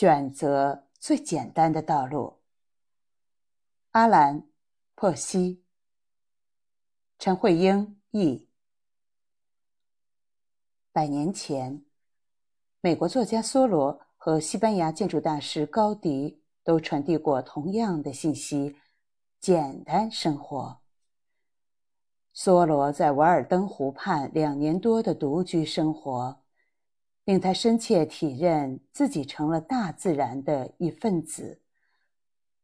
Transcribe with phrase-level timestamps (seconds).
[0.00, 2.38] 选择最简单的道路。
[3.90, 4.40] 阿兰·
[4.94, 5.62] 珀西，
[7.18, 8.48] 陈慧英译。
[10.90, 11.84] 百年前，
[12.80, 18.78] 美国作家梭罗和西班牙建筑大师高迪都传递过同样的信息：
[19.38, 20.80] 简单生活。
[22.34, 26.42] 梭罗在瓦尔登湖畔两年多的独居生活。
[27.30, 31.60] 令他深切体认自己成了大自然的一份子。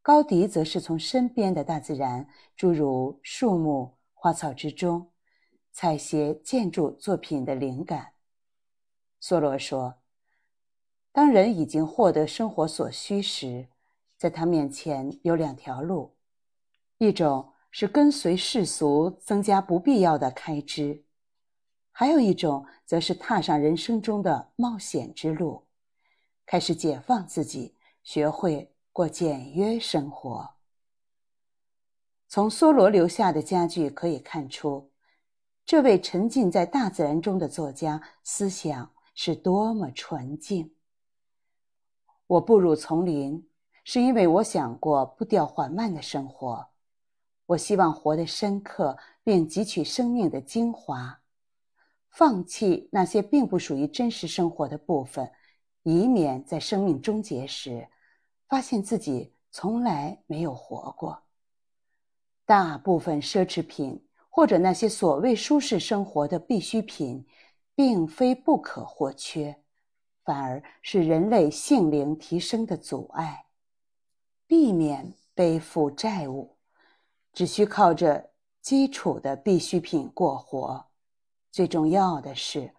[0.00, 2.26] 高迪则是从身边的大自然，
[2.56, 5.10] 诸如树木、花草之中，
[5.70, 8.14] 采撷建筑作品的灵感。
[9.20, 9.96] 梭罗说
[11.12, 13.68] ：“当人已经获得生活所需时，
[14.16, 16.16] 在他面前有两条路：
[16.96, 21.04] 一种是跟随世俗，增加不必要的开支。”
[21.96, 25.62] 还有一种，则是踏上人生中的冒险之路，
[26.44, 30.54] 开始解放自己，学会过简约生活。
[32.26, 34.90] 从梭罗留下的家具可以看出，
[35.64, 40.74] 这位沉浸在大自然中的作家思想是多么纯净。
[42.26, 43.48] 我步入丛林，
[43.84, 46.70] 是因为我想过步调缓慢的生活，
[47.46, 51.20] 我希望活得深刻，并汲取生命的精华。
[52.14, 55.32] 放弃那些并不属于真实生活的部分，
[55.82, 57.88] 以免在生命终结时，
[58.48, 61.24] 发现自己从来没有活过。
[62.46, 67.26] 大部分奢侈品或者那些所谓舒适生活的必需品，
[67.74, 69.56] 并非不可或缺，
[70.22, 73.46] 反而是人类性灵提升的阻碍。
[74.46, 76.56] 避免背负债务，
[77.32, 80.86] 只需靠着基础的必需品过活。
[81.54, 82.74] 最重要的是，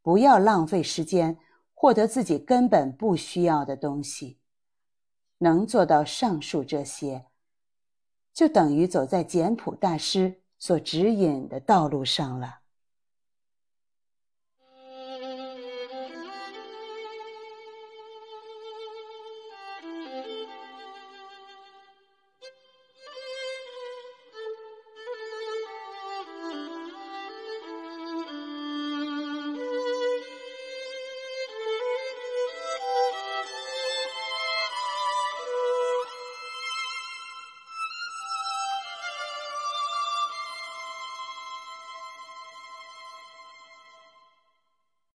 [0.00, 1.36] 不要浪费时间
[1.74, 4.38] 获得自己根本不需要的东西。
[5.38, 7.26] 能做到上述这些，
[8.32, 12.60] 就等于走在简朴大师所指引的道路上了。